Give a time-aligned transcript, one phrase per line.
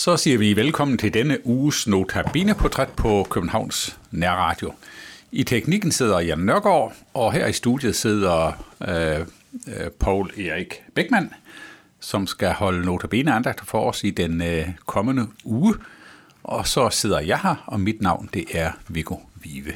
[0.00, 4.72] Så siger vi velkommen til denne uges Notabene-portræt på Københavns Nærradio.
[5.32, 9.20] I teknikken sidder Jan Nørgaard, og her i studiet sidder øh,
[9.66, 11.30] øh, Paul Erik Bækman,
[12.00, 15.74] som skal holde Notabene andagt for os i den øh, kommende uge.
[16.44, 19.72] Og så sidder jeg her, og mit navn det er Viggo Vive.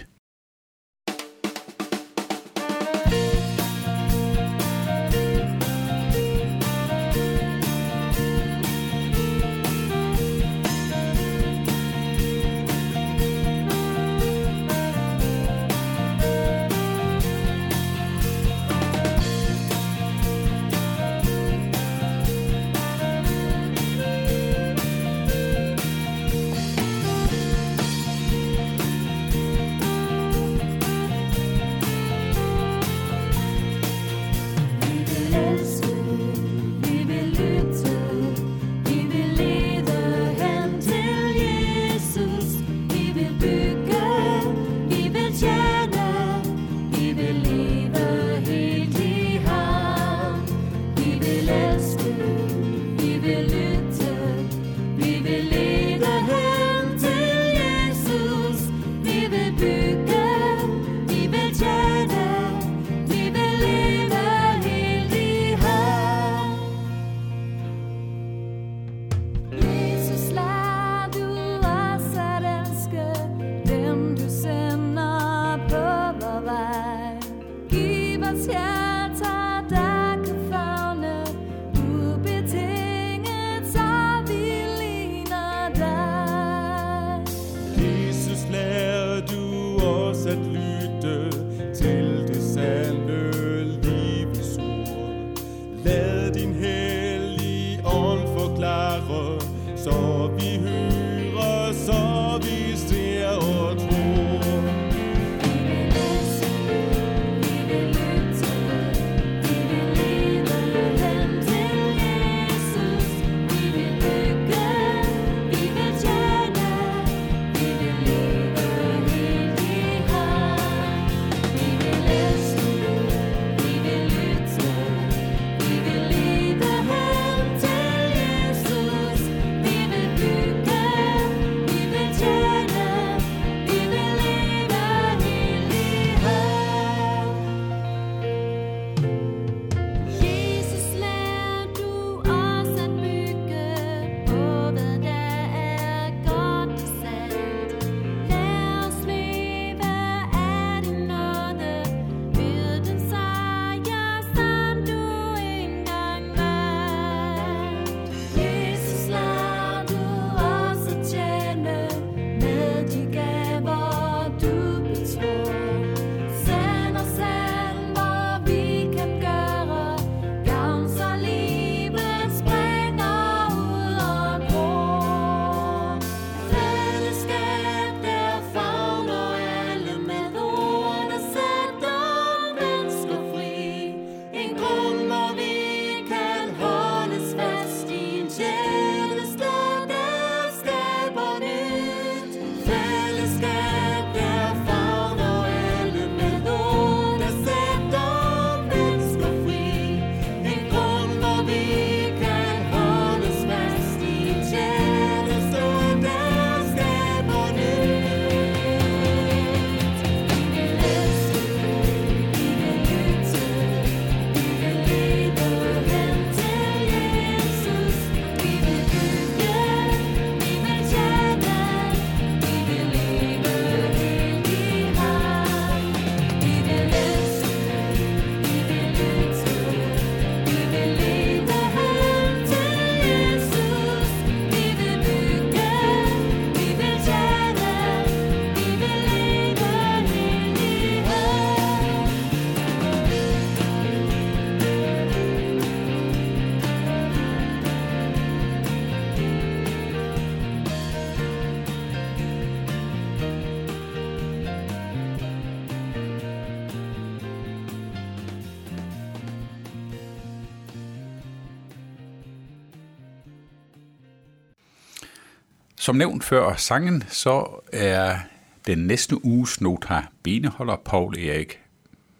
[265.84, 268.18] Som nævnt før sangen, så er
[268.66, 271.60] den næste uges nota beneholder Paul Erik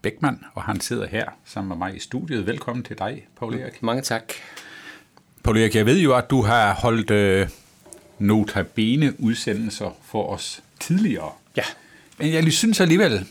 [0.03, 2.47] Bækman, og han sidder her sammen med mig i studiet.
[2.47, 3.83] Velkommen til dig, Paul Erik.
[3.83, 4.33] Mange tak.
[5.43, 7.49] Paul Erik, jeg ved jo, at du har holdt øh,
[8.19, 11.33] notabene udsendelser for os tidligere.
[11.57, 11.65] Ja.
[12.19, 13.27] Men jeg synes alligevel,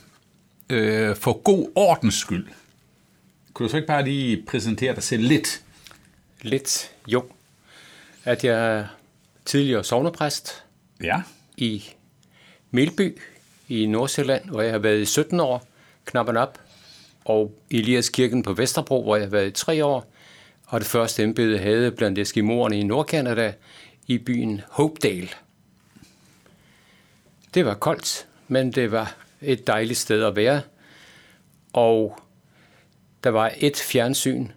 [0.69, 2.47] øh, for god ordens skyld,
[3.53, 5.61] kunne du så ikke bare lige præsentere dig selv lidt?
[6.41, 7.23] Lidt, jo.
[8.23, 8.87] At jeg
[9.45, 10.63] tidligere sovnepræst
[11.03, 11.21] Ja.
[11.57, 11.83] i
[12.71, 13.21] Melby
[13.67, 15.67] i Nordsjælland, hvor jeg har været i 17 år,
[16.05, 16.59] knappen op,
[17.25, 20.13] og Elias Kirken på Vesterbro, hvor jeg har været i 3 år,
[20.65, 23.53] og det første embede havde blandt eskimoerne i Nordkanada
[24.07, 25.29] i byen Hopedale.
[27.53, 30.61] Det var koldt, men det var et dejligt sted at være,
[31.73, 32.19] og
[33.23, 34.47] der var et fjernsyn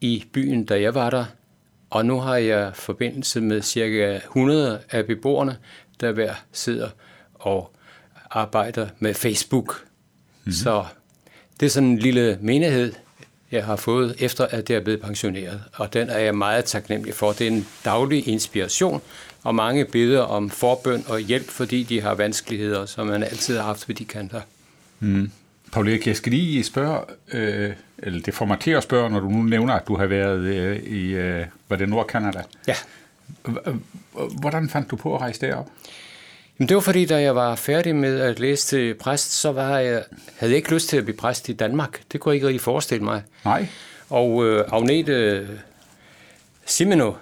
[0.00, 1.24] i byen, da jeg var der,
[1.90, 5.56] og nu har jeg forbindelse med cirka 100 af beboerne,
[6.00, 6.88] der hver sidder
[7.34, 7.72] og
[8.30, 9.84] arbejder med Facebook.
[9.84, 10.52] Mm-hmm.
[10.52, 10.84] Så
[11.60, 12.92] det er sådan en lille menighed,
[13.50, 15.62] jeg har fået efter, at jeg er blevet pensioneret.
[15.72, 17.32] Og den er jeg meget taknemmelig for.
[17.32, 19.02] Det er en daglig inspiration,
[19.42, 23.64] og mange beder om forbøn og hjælp, fordi de har vanskeligheder, som man altid har
[23.64, 24.40] haft ved de kanter.
[25.00, 25.30] Mm.
[25.72, 27.00] Paul Erik, jeg skal lige spørge,
[27.32, 30.06] øh, eller det får mig til at spørge, når du nu nævner, at du har
[30.06, 32.42] været øh, i, øh, var det Nordkanada?
[32.68, 32.74] Ja.
[34.40, 35.66] Hvordan fandt du på at rejse derop?
[36.58, 39.78] Jamen, det var fordi, da jeg var færdig med at læse til præst, så var
[39.78, 40.04] jeg,
[40.36, 42.00] havde jeg ikke lyst til at blive præst i Danmark.
[42.12, 43.22] Det kunne jeg ikke rigtig forestille mig.
[43.44, 43.66] Nej.
[44.10, 45.48] Og øh, Agnete
[46.66, 47.12] Simeno,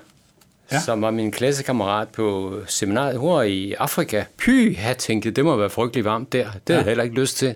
[0.72, 0.80] Ja.
[0.80, 4.24] som var min klassekammerat på seminaret, hun var i Afrika.
[4.36, 6.44] Py, jeg tænkte, det må være frygtelig varmt der.
[6.44, 6.74] Det ja.
[6.74, 7.54] havde jeg heller ikke lyst til.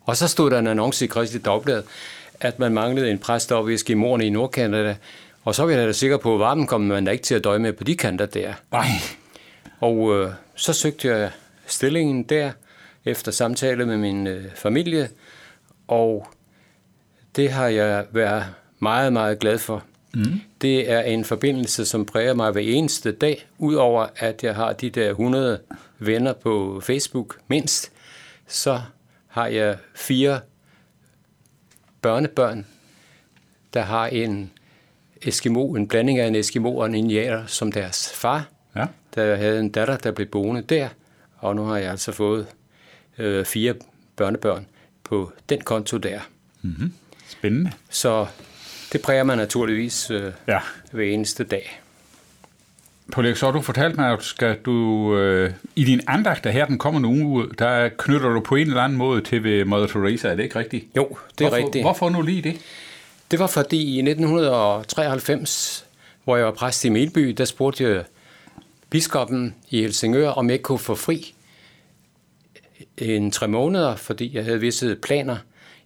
[0.00, 1.82] Og så stod der en annonce i Kristi Dagblad,
[2.40, 4.96] at man manglede en præst oppe i Eskimoerne i Nordkanada.
[5.44, 7.44] Og så var jeg da sikker på, at varmen kom man da ikke til at
[7.44, 8.52] døje med på de kanter der.
[8.72, 8.86] Nej.
[9.80, 11.30] Og øh, så søgte jeg
[11.66, 12.52] stillingen der,
[13.04, 15.08] efter samtale med min øh, familie,
[15.88, 16.26] og
[17.36, 18.44] det har jeg været
[18.78, 19.84] meget, meget glad for.
[20.14, 20.40] Mm.
[20.60, 24.90] Det er en forbindelse, som præger mig hver eneste dag, udover at jeg har de
[24.90, 25.60] der 100
[25.98, 27.92] venner på Facebook mindst,
[28.46, 28.80] så
[29.28, 30.40] har jeg fire
[32.02, 32.66] børnebørn,
[33.74, 34.50] der har en
[35.22, 38.48] Eskimo, en blanding af en Eskimo og en indianer som deres far.
[38.76, 38.86] Ja.
[39.14, 40.88] Der havde en datter, der blev boende der,
[41.36, 42.46] og nu har jeg altså fået
[43.18, 43.74] øh, fire
[44.16, 44.66] børnebørn
[45.04, 46.20] på den konto der.
[47.28, 47.72] Spændende.
[47.90, 48.26] Så
[48.92, 50.58] det præger mig naturligvis øh, Ja.
[50.92, 51.79] hver eneste dag.
[53.10, 56.66] Paul Erik, så du fortalt mig, at skal du, øh, i din andagt, der her
[56.66, 59.86] den kommer nu uge, der knytter du på en eller anden måde til ved Mother
[59.86, 60.86] Teresa, er det ikke rigtigt?
[60.96, 61.08] Jo,
[61.38, 61.84] det er hvorfor, rigtigt.
[61.84, 62.56] Hvorfor nu lige det?
[63.30, 65.86] Det var fordi i 1993,
[66.24, 68.04] hvor jeg var præst i Melby, der spurgte jeg
[68.90, 71.34] biskoppen i Helsingør, om jeg ikke kunne få fri
[72.98, 75.36] en tre måneder, fordi jeg havde visse planer.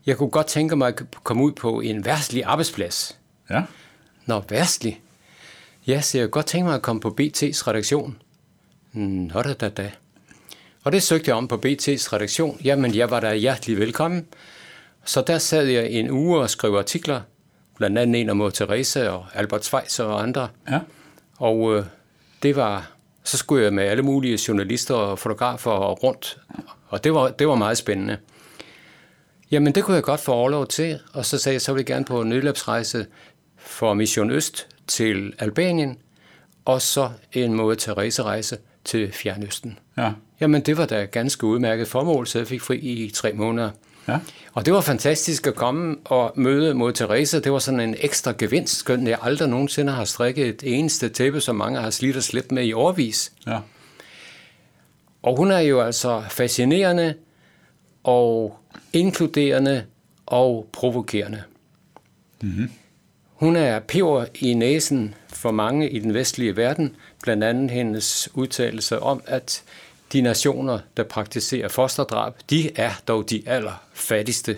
[0.06, 3.18] Jeg kunne godt tænke mig at komme ud på en værtslig arbejdsplads.
[3.50, 3.62] Ja.
[4.26, 5.00] Nå, værtslig?
[5.86, 8.22] Ja, så jeg godt tænke mig at komme på BT's redaktion.
[8.92, 9.90] Nå da da da.
[10.84, 12.60] Og det søgte jeg om på BT's redaktion.
[12.64, 14.26] Jamen, jeg var da hjertelig velkommen.
[15.04, 17.20] Så der sad jeg en uge og skrev artikler,
[17.76, 20.48] blandt andet en om Mor Teresa og Albert Schweitzer og andre.
[20.70, 20.80] Ja.
[21.36, 21.84] Og øh,
[22.42, 22.90] det var,
[23.24, 26.38] så skulle jeg med alle mulige journalister og fotografer rundt,
[26.88, 28.18] og det var, det var meget spændende.
[29.50, 31.86] Jamen, det kunne jeg godt få overlov til, og så sagde jeg, så ville jeg
[31.86, 33.06] gerne på en nødløbsrejse
[33.56, 35.96] for Mission Øst til Albanien,
[36.64, 39.78] og så en måde Teresa-rejse til Fjernøsten.
[39.96, 40.12] Ja.
[40.40, 43.70] Jamen, det var da ganske udmærket formål, så jeg fik fri i tre måneder.
[44.08, 44.18] Ja.
[44.52, 47.38] Og det var fantastisk at komme og møde mod Teresa.
[47.38, 51.40] Det var sådan en ekstra gevinst, skønt jeg aldrig nogensinde har strikket et eneste tæppe,
[51.40, 53.32] som mange har slidt og slæbt med i årvis.
[53.46, 53.58] Ja.
[55.22, 57.14] Og hun er jo altså fascinerende
[58.02, 58.58] og
[58.92, 59.84] inkluderende
[60.26, 61.42] og provokerende.
[62.42, 62.70] Mm-hmm.
[63.34, 69.00] Hun er peber i næsen for mange i den vestlige verden, blandt andet hendes udtalelse
[69.00, 69.62] om, at
[70.12, 74.56] de nationer, der praktiserer fosterdrab, de er dog de allerfattigste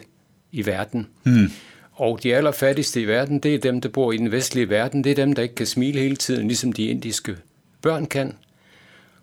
[0.52, 1.09] i verden.
[1.25, 1.50] Mm.
[1.92, 5.04] Og de allerfattigste i verden, det er dem, der bor i den vestlige verden.
[5.04, 7.37] Det er dem, der ikke kan smile hele tiden, ligesom de indiske
[7.83, 8.37] børn kan.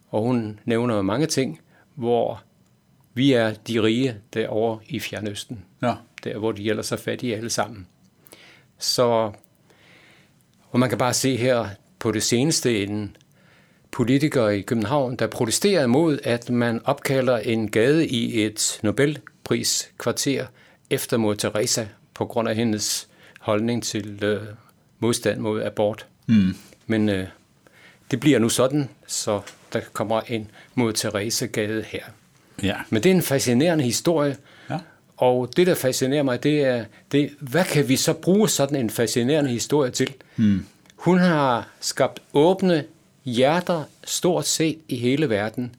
[0.10, 1.60] Og hun nævner mange ting,
[1.96, 2.44] hvor
[3.14, 5.66] vi er de rige derovre i Fjernøsten.
[5.82, 5.94] Ja.
[6.24, 7.88] Der, hvor de ellers er fattige alle sammen.
[8.84, 9.32] Så,
[10.70, 11.68] og man kan bare se her
[12.00, 13.16] på det seneste en
[13.92, 20.46] politiker i København, der protesterer imod, at man opkalder en gade i et Nobelpriskvarter
[20.90, 23.08] efter mod Teresa på grund af hendes
[23.40, 24.42] holdning til øh,
[25.00, 26.06] modstand mod abort.
[26.28, 26.56] Mm.
[26.88, 27.28] Men øh,
[28.12, 29.42] det bliver nu sådan, så
[29.74, 32.04] der kommer en mod Teresa-gade her.
[32.64, 32.76] Ja.
[32.90, 34.38] Men det er en fascinerende historie,
[34.70, 34.80] Ja.
[35.24, 38.90] Og det, der fascinerer mig, det er, det, hvad kan vi så bruge sådan en
[38.90, 40.14] fascinerende historie til?
[40.36, 40.66] Hmm.
[40.96, 42.86] Hun har skabt åbne,
[43.24, 45.76] hjerter stort set i hele verden,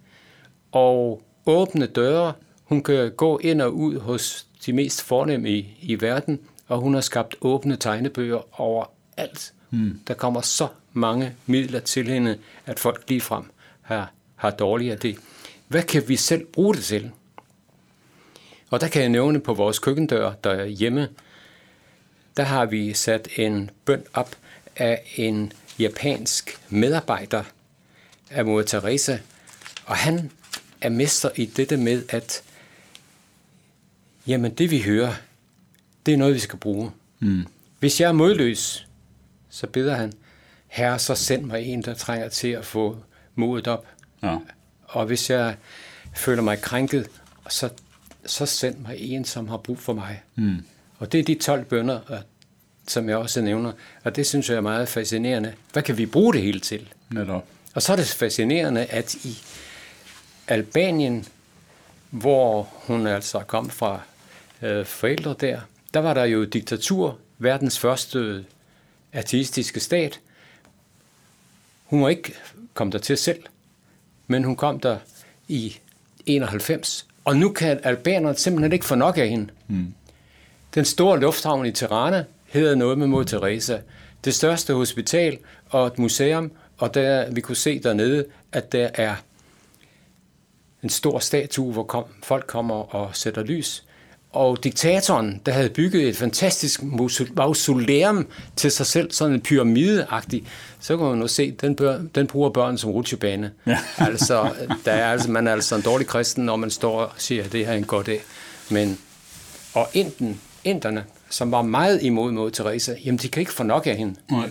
[0.73, 2.33] og åbne døre.
[2.65, 6.95] Hun kan gå ind og ud hos de mest fornemme i, i verden, og hun
[6.95, 8.85] har skabt åbne tegnebøger over
[9.17, 9.53] alt.
[9.71, 10.01] Hmm.
[10.07, 13.45] Der kommer så mange midler til hende, at folk ligefrem
[13.83, 15.17] har, har dårligt af det.
[15.69, 17.11] Hvad kan vi selv bruge det til?
[18.75, 21.09] Og der kan jeg nævne på vores køkkendør derhjemme,
[22.37, 24.37] der har vi sat en bøn op
[24.77, 27.45] af en japansk medarbejder
[28.31, 29.19] af Mor Teresa,
[29.87, 30.31] og han
[30.81, 32.43] er mester i dette med, at
[34.27, 35.15] jamen det vi hører,
[36.07, 36.91] det er noget, vi skal bruge.
[37.19, 37.47] Mm.
[37.79, 38.87] Hvis jeg er modløs,
[39.51, 40.13] så beder han,
[40.67, 42.99] herre, så send mig en, der trænger til at få
[43.35, 43.87] modet op.
[44.23, 44.39] Ja.
[44.85, 45.57] Og hvis jeg
[46.15, 47.09] føler mig krænket,
[47.49, 47.71] så,
[48.27, 50.23] så send mig en, som har brug for mig.
[50.35, 50.65] Mm.
[50.99, 52.01] Og det er de 12 bønder,
[52.89, 53.73] som jeg også nævner,
[54.05, 55.55] og det synes jeg er meget fascinerende.
[55.73, 56.89] Hvad kan vi bruge det hele til?
[57.11, 57.45] Netop.
[57.75, 59.39] Og så er det fascinerende, at i
[60.49, 61.27] Albanien,
[62.11, 64.01] hvor hun altså kom fra
[64.63, 65.61] øh, forældre der,
[65.95, 68.45] der var der jo diktatur, verdens første
[69.13, 70.21] ateistiske stat.
[71.85, 72.35] Hun må ikke
[72.75, 73.43] komme der til selv,
[74.27, 74.99] men hun kom der
[75.49, 75.79] i
[76.27, 79.49] 91, og nu kan albanerne simpelthen ikke få nok af hende.
[79.69, 79.95] Mm.
[80.75, 83.79] Den store lufthavn i Tirana hedder noget med Mod Teresa.
[84.25, 85.39] Det største hospital
[85.71, 89.15] og et museum, og der, vi kunne se dernede, at der er
[90.83, 93.85] en stor statue, hvor kom, folk kommer og sætter lys.
[94.35, 96.83] Og diktatoren, der havde bygget et fantastisk
[97.37, 98.27] mausoleum
[98.57, 100.45] til sig selv, sådan en pyramideagtig,
[100.81, 103.51] så kan man nu se, den, bør, den bruger børn som rutsjebane.
[103.67, 103.79] Ja.
[104.09, 104.51] altså,
[104.85, 107.53] der er altså, man er altså en dårlig kristen, når man står og siger, at
[107.53, 108.21] det her er en god dag.
[108.71, 108.99] Men,
[109.75, 113.87] og inden, inderne, som var meget imod mod Teresa, jamen de kan ikke få nok
[113.87, 114.15] af hende.
[114.31, 114.51] Nej.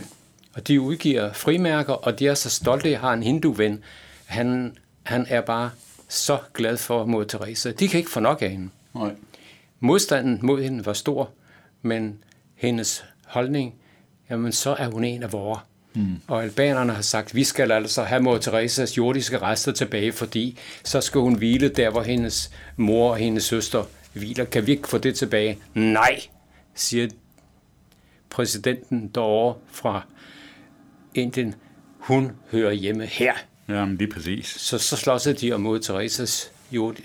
[0.53, 3.83] Og de udgiver frimærker, og de er så stolte, at har en hinduven.
[4.25, 5.69] Han, han er bare
[6.09, 7.71] så glad for mod Teresa.
[7.71, 8.69] De kan ikke få nok af hende.
[8.95, 9.11] Nej.
[9.85, 11.31] Modstanden mod hende var stor,
[11.81, 12.23] men
[12.55, 13.75] hendes holdning,
[14.29, 15.59] jamen så er hun en af vores.
[15.93, 16.15] Mm.
[16.27, 21.01] Og albanerne har sagt, vi skal altså have mor Teresas jordiske rester tilbage, fordi så
[21.01, 24.45] skal hun hvile der, hvor hendes mor og hendes søster hviler.
[24.45, 25.59] Kan vi ikke få det tilbage?
[25.73, 26.21] Nej,
[26.75, 27.07] siger
[28.29, 30.01] præsidenten derovre fra
[31.13, 31.55] Indien.
[31.99, 33.33] Hun hører hjemme her.
[33.69, 34.47] Jamen, lige præcis.
[34.47, 36.51] Så, så slås de om mod Teresas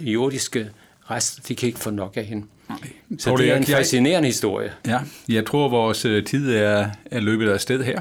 [0.01, 0.71] jordiske
[1.11, 1.43] rester.
[1.49, 2.47] De kan ikke få nok af hende.
[3.19, 4.73] Så det er en fascinerende historie.
[4.87, 8.01] Ja, jeg tror, vores øh, tid er, er løbet af sted her.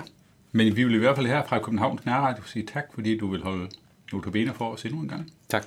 [0.51, 3.41] Men vi vil i hvert fald her fra Københavns Nærradio sige tak, fordi du vil
[3.43, 3.67] holde
[4.13, 5.31] notabene for os endnu en gang.
[5.49, 5.65] Tak.